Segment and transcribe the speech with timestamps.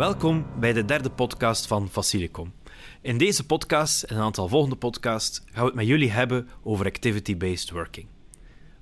[0.00, 2.52] Welkom bij de derde podcast van Facilicom.
[3.00, 6.86] In deze podcast en een aantal volgende podcasts gaan we het met jullie hebben over
[6.86, 8.06] activity-based working.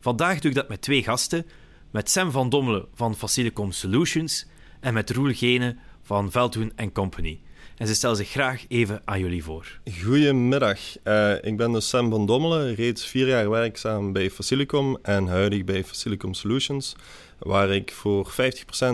[0.01, 1.47] Vandaag doe ik dat met twee gasten,
[1.91, 4.47] met Sam van Dommelen van Facilicom Solutions
[4.81, 7.41] en met Roel Gene van Veldhoen Company.
[7.77, 9.81] En ze stellen zich graag even aan jullie voor.
[10.03, 15.27] Goedemiddag, uh, ik ben dus Sam van Dommelen, reeds vier jaar werkzaam bij Facilicom en
[15.27, 16.97] huidig bij Facilicom Solutions,
[17.39, 18.35] waar ik voor 50%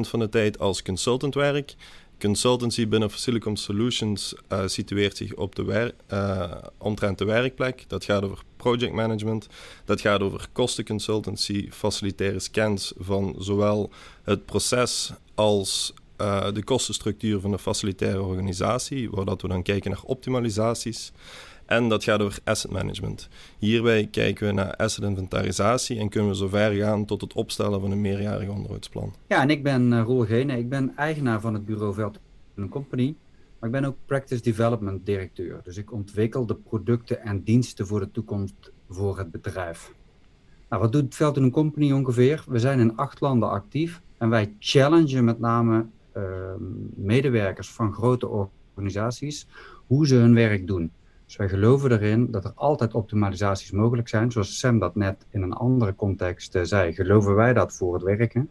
[0.09, 1.75] van de tijd als consultant werk
[2.19, 7.85] consultancy binnen Facilicom Solutions uh, situeert zich op de wer uh, omtrent de werkplek.
[7.89, 9.47] Dat gaat over project management,
[9.85, 13.91] dat gaat over kostenconsultancy, facilitaire scans van zowel
[14.23, 19.91] het proces als uh, de kostenstructuur van de facilitaire organisatie, waar dat we dan kijken
[19.91, 21.13] naar optimalisaties.
[21.67, 23.29] En dat gaat over asset management.
[23.59, 27.91] Hierbij kijken we naar asset inventarisatie en kunnen we zover gaan tot het opstellen van
[27.91, 29.15] een meerjarig onderhoudsplan.
[29.27, 30.59] Ja, en ik ben uh, Roel Gene.
[30.59, 32.19] Ik ben eigenaar van het bureau Veld
[32.71, 33.15] Company.
[33.59, 35.61] Maar ik ben ook Practice Development directeur.
[35.65, 39.93] Dus ik ontwikkel de producten en diensten voor de toekomst voor het bedrijf.
[40.69, 42.45] Nou, wat doet Veld Company ongeveer?
[42.49, 46.23] We zijn in acht landen actief en wij challengen met name uh,
[46.95, 48.29] medewerkers van grote
[48.75, 49.47] organisaties
[49.87, 50.91] hoe ze hun werk doen.
[51.27, 54.31] Dus wij geloven erin dat er altijd optimalisaties mogelijk zijn.
[54.31, 58.03] Zoals Sam dat net in een andere context uh, zei, geloven wij dat voor het
[58.03, 58.51] werken.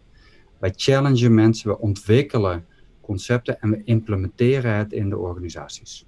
[0.60, 2.66] Wij challengen mensen, we ontwikkelen
[3.02, 6.06] concepten en we implementeren het in de organisaties.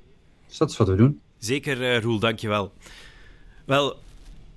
[0.48, 1.22] Dus dat is wat we doen.
[1.38, 2.74] Zeker, uh, Roel, dankjewel.
[3.66, 3.96] Wel,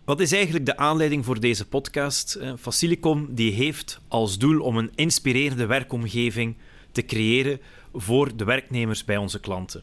[0.05, 2.39] wat is eigenlijk de aanleiding voor deze podcast?
[2.41, 6.57] Uh, Facilicom die heeft als doel om een inspirerende werkomgeving
[6.93, 7.61] te creëren
[7.95, 9.83] voor de werknemers bij onze klanten.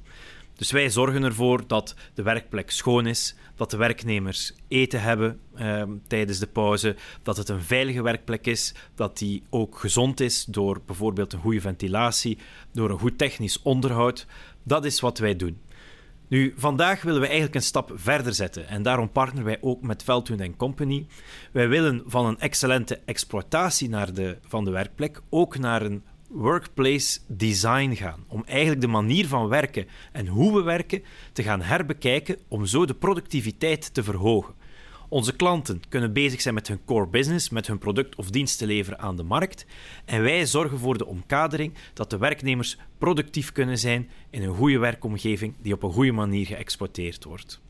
[0.56, 5.90] Dus wij zorgen ervoor dat de werkplek schoon is, dat de werknemers eten hebben ehm,
[6.08, 10.82] tijdens de pauze, dat het een veilige werkplek is, dat die ook gezond is door
[10.86, 12.38] bijvoorbeeld een goede ventilatie,
[12.72, 14.26] door een goed technisch onderhoud.
[14.64, 15.58] Dat is wat wij doen.
[16.28, 20.04] Nu, vandaag willen we eigenlijk een stap verder zetten en daarom partneren wij ook met
[20.04, 21.06] Veldhoen Company.
[21.52, 27.20] Wij willen van een excellente exploitatie naar de, van de werkplek ook naar een workplace
[27.28, 28.26] design gaan.
[28.28, 31.04] Om eigenlijk de manier van werken en hoe we werken
[31.34, 34.54] te gaan herbekijken om zo de productiviteit te verhogen.
[35.10, 38.66] Onze klanten kunnen bezig zijn met hun core business, met hun product of dienst te
[38.66, 39.66] leveren aan de markt.
[40.06, 44.78] En wij zorgen voor de omkadering dat de werknemers productief kunnen zijn in een goede
[44.80, 47.62] werkomgeving die op een goede manier geëxploiteerd wordt.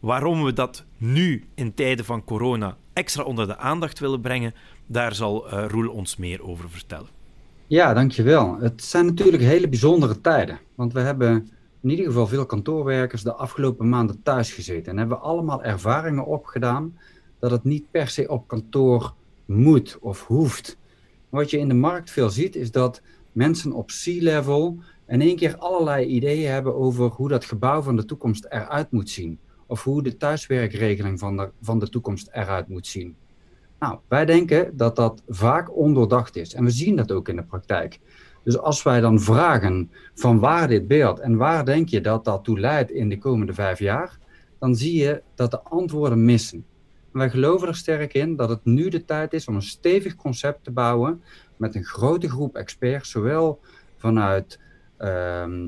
[0.00, 4.54] Waarom we dat nu in tijden van corona extra onder de aandacht willen brengen,
[4.86, 7.21] daar zal uh, Roel ons meer over vertellen.
[7.72, 8.58] Ja, dankjewel.
[8.58, 10.58] Het zijn natuurlijk hele bijzondere tijden.
[10.74, 11.48] Want we hebben
[11.82, 14.92] in ieder geval veel kantoorwerkers de afgelopen maanden thuis gezeten.
[14.92, 16.98] En hebben allemaal ervaringen opgedaan
[17.38, 20.78] dat het niet per se op kantoor moet of hoeft.
[21.28, 25.56] Wat je in de markt veel ziet, is dat mensen op C-level in één keer
[25.56, 29.38] allerlei ideeën hebben over hoe dat gebouw van de toekomst eruit moet zien.
[29.66, 33.16] Of hoe de thuiswerkregeling van de, van de toekomst eruit moet zien.
[33.82, 36.54] Nou, wij denken dat dat vaak ondoordacht is.
[36.54, 38.00] En we zien dat ook in de praktijk.
[38.44, 42.44] Dus als wij dan vragen van waar dit beeld en waar denk je dat dat
[42.44, 44.18] toe leidt in de komende vijf jaar,
[44.58, 46.64] dan zie je dat de antwoorden missen.
[47.12, 50.16] En wij geloven er sterk in dat het nu de tijd is om een stevig
[50.16, 51.22] concept te bouwen
[51.56, 53.60] met een grote groep experts, zowel
[53.96, 54.58] vanuit
[54.98, 55.64] uh, uh,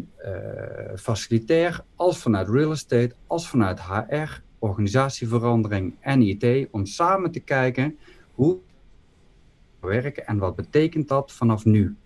[0.96, 7.98] facilitair als vanuit real estate, als vanuit HR, organisatieverandering en IT, om samen te kijken
[8.34, 8.58] hoe
[9.80, 11.96] we werken en wat betekent dat vanaf nu.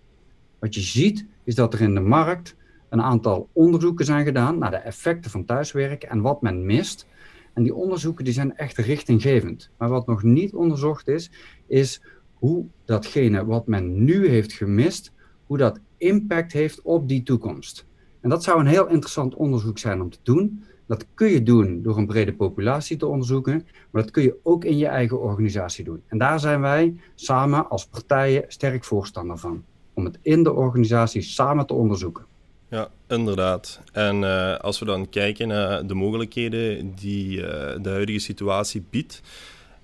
[0.59, 2.57] Wat je ziet is dat er in de markt
[2.89, 7.07] een aantal onderzoeken zijn gedaan naar de effecten van thuiswerken en wat men mist.
[7.55, 9.71] En die onderzoeken die zijn echt richtinggevend.
[9.79, 11.31] Maar wat nog niet onderzocht is,
[11.67, 12.03] is
[12.35, 15.13] hoe datgene wat men nu heeft gemist,
[15.47, 17.87] hoe dat impact heeft op die toekomst.
[18.21, 20.65] En dat zou een heel interessant onderzoek zijn om te doen.
[20.89, 24.65] Dat kun je doen door een brede populatie te onderzoeken, maar dat kun je ook
[24.65, 26.03] in je eigen organisatie doen.
[26.07, 29.65] En daar zijn wij samen als partijen sterk voorstander van.
[29.95, 32.25] Om het in de organisatie samen te onderzoeken.
[32.69, 33.81] Ja, inderdaad.
[33.93, 37.45] En uh, als we dan kijken naar de mogelijkheden die uh,
[37.83, 39.23] de huidige situatie biedt.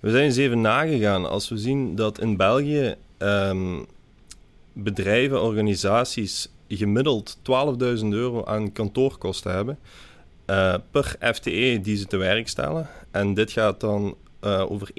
[0.00, 1.28] We zijn eens even nagegaan.
[1.28, 3.86] Als we zien dat in België um,
[4.72, 7.42] bedrijven, organisaties gemiddeld 12.000
[8.08, 9.78] euro aan kantoorkosten hebben
[10.46, 12.88] uh, per FTE die ze te werk stellen.
[13.10, 14.90] En dit gaat dan uh, over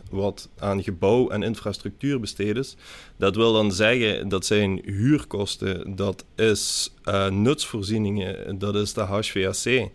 [0.00, 2.76] 61% wat aan gebouw en infrastructuur besteed is.
[3.16, 9.90] Dat wil dan zeggen dat zijn huurkosten, dat is uh, nutsvoorzieningen, dat is de HVAC.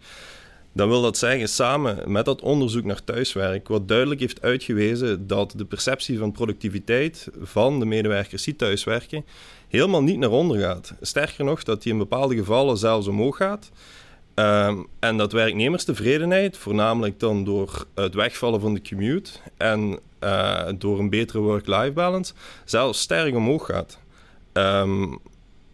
[0.73, 5.53] dan wil dat zeggen, samen met dat onderzoek naar thuiswerk, wat duidelijk heeft uitgewezen dat
[5.55, 9.25] de perceptie van productiviteit van de medewerkers die thuiswerken
[9.67, 10.93] helemaal niet naar onder gaat.
[11.01, 13.71] Sterker nog, dat die in bepaalde gevallen zelfs omhoog gaat.
[14.39, 20.99] Um, en dat werknemerstevredenheid, voornamelijk dan door het wegvallen van de commute en uh, door
[20.99, 22.33] een betere work-life balance,
[22.65, 23.99] zelfs sterk omhoog gaat.
[24.53, 25.19] Um,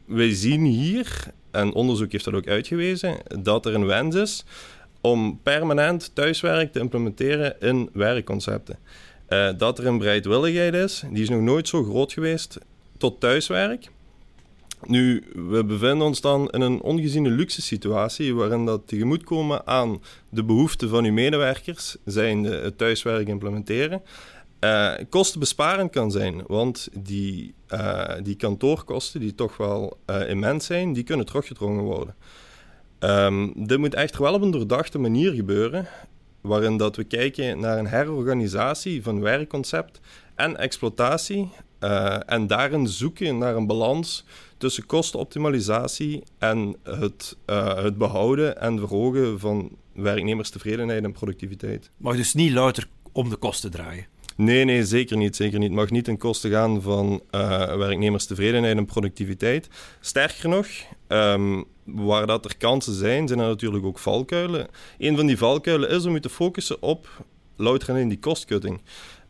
[0.06, 4.46] wij zien hier, en onderzoek heeft dat ook uitgewezen, dat er een wens is
[5.02, 8.78] om permanent thuiswerk te implementeren in werkconcepten.
[9.30, 12.58] Uh, dat er een bereidwilligheid is, die is nog nooit zo groot geweest
[12.98, 13.90] tot thuiswerk.
[14.88, 20.44] Nu, we bevinden ons dan in een ongeziene luxe situatie waarin dat tegemoetkomen aan de
[20.44, 24.02] behoeften van uw medewerkers, zijn het thuiswerk implementeren,
[24.60, 26.44] uh, kostenbesparend kan zijn.
[26.48, 32.16] Want die, uh, die kantoorkosten, die toch wel uh, immens zijn, die kunnen teruggedrongen worden.
[33.00, 35.88] Um, dit moet echt wel op een doordachte manier gebeuren,
[36.42, 40.00] waarin dat we kijken naar een herorganisatie van werkconcept
[40.36, 41.50] en exploitatie
[42.26, 44.26] en daarin zoeken naar een balans
[44.64, 47.38] tussen kostenoptimalisatie en het,
[47.76, 51.90] het behouden en verhogen van werknemerstevredenheid en productiviteit.
[51.98, 54.06] Maar dus niet louter om de kosten draaien?
[54.36, 55.36] Nee, nee, zeker niet.
[55.36, 55.68] Zeker niet.
[55.68, 59.68] Het mag niet ten koste gaan van uh, werknemerstevredenheid en productiviteit.
[60.00, 60.68] Sterker nog,
[61.08, 64.68] um, waar dat er kansen zijn, zijn er natuurlijk ook valkuilen.
[64.98, 67.24] Een van die valkuilen is om je te focussen op
[67.56, 68.82] louter in die kostkutting.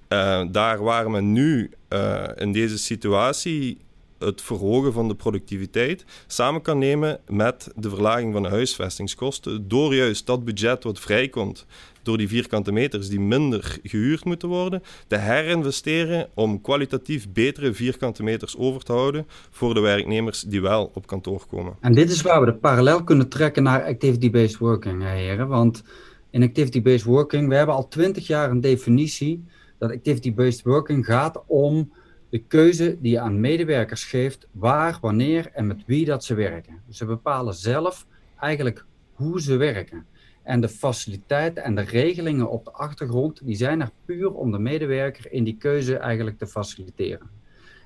[0.09, 3.77] Uh, daar waar men nu uh, in deze situatie
[4.25, 9.67] het verhogen van de productiviteit samen kan nemen met de verlaging van de huisvestingskosten.
[9.67, 11.65] Door juist dat budget wat vrijkomt
[12.03, 18.23] door die vierkante meters die minder gehuurd moeten worden, te herinvesteren om kwalitatief betere vierkante
[18.23, 21.75] meters over te houden voor de werknemers die wel op kantoor komen.
[21.79, 25.47] En dit is waar we de parallel kunnen trekken naar activity-based working, heren.
[25.47, 25.83] Want
[26.29, 29.43] in activity-based working, we hebben al twintig jaar een definitie
[29.77, 31.91] dat activity-based working gaat om
[32.33, 36.81] de keuze die je aan medewerkers geeft waar, wanneer en met wie dat ze werken.
[36.87, 38.07] Dus ze bepalen zelf
[38.39, 40.05] eigenlijk hoe ze werken.
[40.43, 44.59] En de faciliteiten en de regelingen op de achtergrond, die zijn er puur om de
[44.59, 47.29] medewerker in die keuze eigenlijk te faciliteren.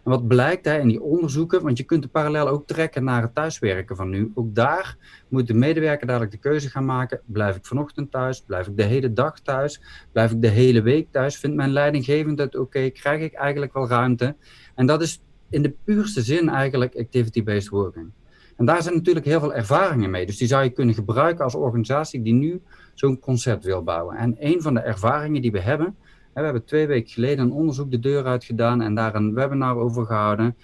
[0.07, 3.21] En wat blijkt hè, in die onderzoeken, want je kunt de parallel ook trekken naar
[3.21, 4.31] het thuiswerken van nu.
[4.33, 4.97] Ook daar
[5.29, 7.21] moet de medewerker dadelijk de keuze gaan maken.
[7.25, 8.41] Blijf ik vanochtend thuis?
[8.41, 9.81] Blijf ik de hele dag thuis?
[10.11, 11.37] Blijf ik de hele week thuis?
[11.37, 12.89] Vindt mijn leidinggevende het oké?
[12.89, 14.35] Krijg ik eigenlijk wel ruimte?
[14.75, 18.11] En dat is in de puurste zin eigenlijk activity-based working.
[18.57, 20.25] En daar zijn natuurlijk heel veel ervaringen mee.
[20.25, 22.61] Dus die zou je kunnen gebruiken als organisatie die nu
[22.93, 24.15] zo'n concept wil bouwen.
[24.15, 25.95] En een van de ervaringen die we hebben,
[26.43, 29.75] we hebben twee weken geleden een onderzoek de deur uit gedaan en daar een webinar
[29.75, 30.55] over gehouden.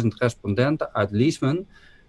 [0.00, 1.66] 110.000 respondenten uit Leesman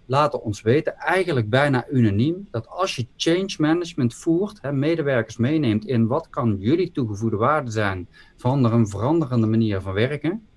[0.07, 5.85] laten ons weten, eigenlijk bijna unaniem, dat als je change management voert, hè, medewerkers meeneemt
[5.85, 10.47] in wat kan jullie toegevoegde waarde zijn van een veranderende manier van werken,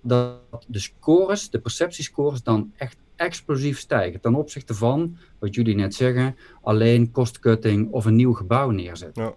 [0.00, 5.94] dat de scores, de perceptiescores dan echt explosief stijgen ten opzichte van, wat jullie net
[5.94, 9.22] zeggen, alleen kostcutting of een nieuw gebouw neerzetten.
[9.22, 9.34] Ja.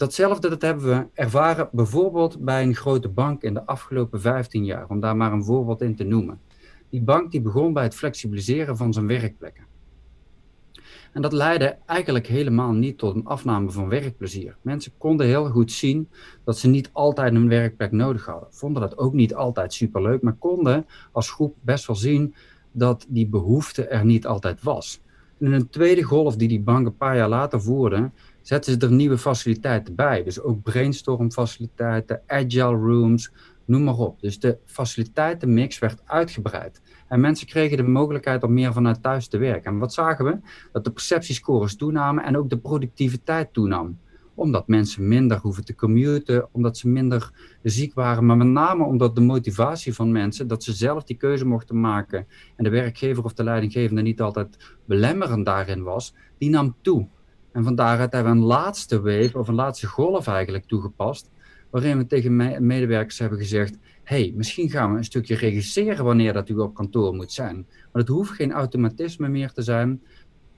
[0.00, 4.88] Datzelfde dat hebben we ervaren bijvoorbeeld bij een grote bank in de afgelopen 15 jaar,
[4.88, 6.40] om daar maar een voorbeeld in te noemen.
[6.90, 9.64] Die bank die begon bij het flexibiliseren van zijn werkplekken.
[11.12, 14.56] En dat leidde eigenlijk helemaal niet tot een afname van werkplezier.
[14.62, 16.08] Mensen konden heel goed zien
[16.44, 18.48] dat ze niet altijd een werkplek nodig hadden.
[18.50, 22.34] Vonden dat ook niet altijd superleuk, maar konden als groep best wel zien
[22.72, 25.00] dat die behoefte er niet altijd was.
[25.38, 28.10] in een tweede golf die die bank een paar jaar later voerde,
[28.42, 30.22] zetten ze er nieuwe faciliteiten bij.
[30.22, 33.32] Dus ook brainstormfaciliteiten, agile rooms,
[33.64, 34.20] noem maar op.
[34.20, 36.80] Dus de faciliteitenmix werd uitgebreid.
[37.08, 39.72] En mensen kregen de mogelijkheid om meer vanuit thuis te werken.
[39.72, 40.38] En wat zagen we?
[40.72, 43.98] Dat de perceptiescores toenamen en ook de productiviteit toenam
[44.40, 47.30] omdat mensen minder hoeven te commuten, omdat ze minder
[47.62, 51.44] ziek waren, maar met name omdat de motivatie van mensen, dat ze zelf die keuze
[51.44, 56.76] mochten maken en de werkgever of de leidinggevende niet altijd belemmerend daarin was, die nam
[56.80, 57.08] toe.
[57.52, 61.30] En van daaruit hebben we een laatste wave, of een laatste golf eigenlijk toegepast,
[61.70, 66.48] waarin we tegen medewerkers hebben gezegd, hey, misschien gaan we een stukje regisseren wanneer dat
[66.48, 67.66] u op kantoor moet zijn.
[67.92, 70.02] Maar het hoeft geen automatisme meer te zijn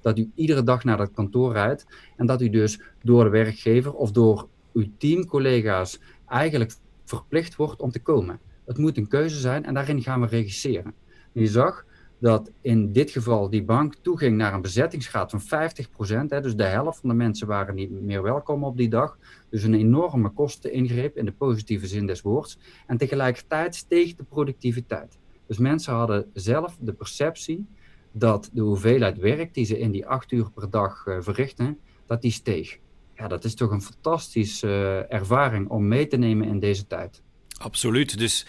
[0.01, 3.93] dat u iedere dag naar dat kantoor rijdt en dat u dus door de werkgever
[3.93, 8.41] of door uw teamcollega's eigenlijk verplicht wordt om te komen.
[8.65, 10.95] Het moet een keuze zijn en daarin gaan we regisseren.
[11.33, 11.85] je zag
[12.23, 16.29] dat in dit geval die bank toeging naar een bezettingsgraad van 50%.
[16.29, 19.19] Hè, dus de helft van de mensen waren niet meer welkom op die dag.
[19.51, 22.59] Dus een enorme kosteningreep in de positieve zin des woords.
[22.87, 25.19] En tegelijkertijd steeg de productiviteit.
[25.47, 27.67] Dus mensen hadden zelf de perceptie
[28.13, 32.23] dat de hoeveelheid werk die ze in die acht uur per dag uh, verrichten, dat
[32.23, 32.79] die steeg.
[33.17, 37.23] Ja, dat is toch een fantastische uh, ervaring om mee te nemen in deze tijd.
[37.59, 38.19] Absoluut.
[38.19, 38.47] Dus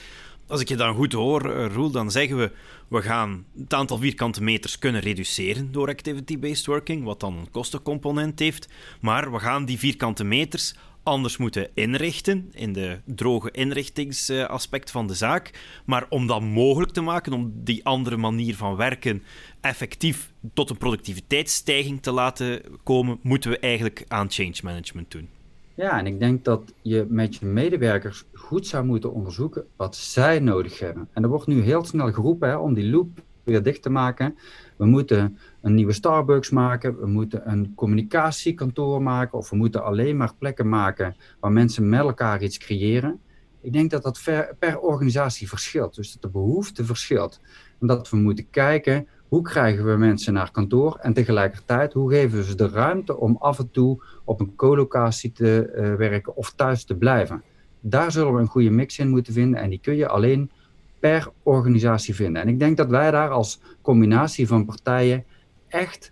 [0.53, 2.51] als ik je dan goed hoor, uh, Roel, dan zeggen we
[2.87, 8.39] we gaan het aantal vierkante meters kunnen reduceren door activity-based working, wat dan een kostencomponent
[8.39, 8.67] heeft.
[9.01, 15.13] Maar we gaan die vierkante meters anders moeten inrichten, in de droge inrichtingsaspect van de
[15.13, 15.51] zaak.
[15.85, 19.23] Maar om dat mogelijk te maken, om die andere manier van werken
[19.61, 25.29] effectief tot een productiviteitsstijging te laten komen, moeten we eigenlijk aan change management doen.
[25.75, 30.39] Ja, en ik denk dat je met je medewerkers goed zou moeten onderzoeken wat zij
[30.39, 31.07] nodig hebben.
[31.13, 34.37] En er wordt nu heel snel geroepen hè, om die loop weer dicht te maken.
[34.75, 40.17] We moeten een nieuwe Starbucks maken, we moeten een communicatiekantoor maken, of we moeten alleen
[40.17, 43.19] maar plekken maken waar mensen met elkaar iets creëren.
[43.61, 44.21] Ik denk dat dat
[44.59, 47.39] per organisatie verschilt, dus dat de behoefte verschilt.
[47.79, 52.37] En dat we moeten kijken hoe krijgen we mensen naar kantoor en tegelijkertijd hoe geven
[52.37, 56.53] we ze de ruimte om af en toe op een co-locatie te uh, werken of
[56.53, 57.43] thuis te blijven.
[57.79, 60.51] Daar zullen we een goede mix in moeten vinden en die kun je alleen
[60.99, 62.41] per organisatie vinden.
[62.41, 65.25] En ik denk dat wij daar als combinatie van partijen
[65.67, 66.11] echt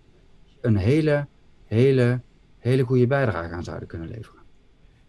[0.62, 1.28] een hele,
[1.66, 2.22] hele,
[2.58, 4.41] hele goede bijdrage aan zouden kunnen leveren.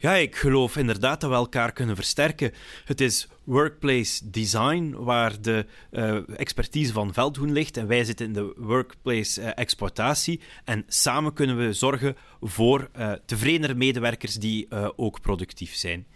[0.03, 2.53] Ja, ik geloof inderdaad dat we elkaar kunnen versterken.
[2.85, 8.33] Het is workplace design waar de uh, expertise van Veldhoen ligt en wij zitten in
[8.33, 10.41] de workplace uh, exploitatie.
[10.65, 16.07] En samen kunnen we zorgen voor uh, tevredenere medewerkers die ook productief zijn.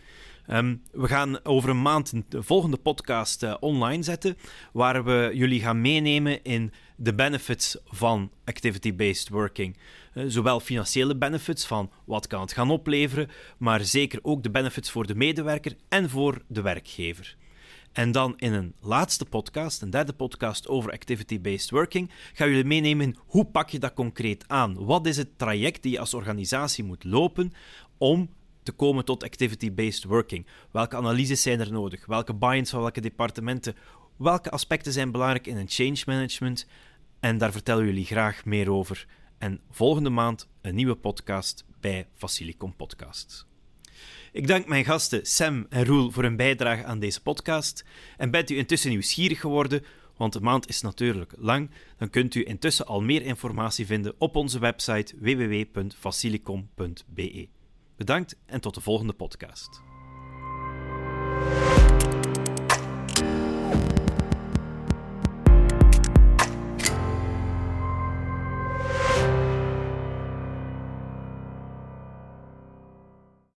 [0.50, 4.36] Um, we gaan over een maand de volgende podcast online zetten,
[4.72, 9.76] waar we jullie gaan meenemen in de benefits van activity-based working.
[10.16, 14.90] Uh, zowel financiële benefits van wat kan het gaan opleveren, maar zeker ook de benefits
[14.90, 17.36] voor de medewerker en voor de werkgever.
[17.92, 23.16] En dan in een laatste podcast, een derde podcast over activity-based working, gaan jullie meenemen
[23.26, 24.84] hoe pak je dat concreet aan?
[24.84, 27.52] Wat is het traject die je als organisatie moet lopen
[27.98, 28.30] om
[28.62, 30.46] te komen tot activity-based working?
[30.70, 32.06] Welke analyses zijn er nodig?
[32.06, 33.76] Welke buy-ins van welke departementen?
[34.16, 36.66] Welke aspecten zijn belangrijk in een change management?
[37.20, 39.06] En daar vertellen jullie graag meer over.
[39.38, 43.46] En volgende maand een nieuwe podcast bij Facilicom Podcast.
[44.32, 47.84] Ik dank mijn gasten Sam en Roel voor hun bijdrage aan deze podcast.
[48.16, 49.84] En bent u intussen nieuwsgierig geworden,
[50.16, 54.36] want de maand is natuurlijk lang, dan kunt u intussen al meer informatie vinden op
[54.36, 57.48] onze website www.facilicom.be.
[57.96, 59.80] Bedankt en tot de volgende podcast.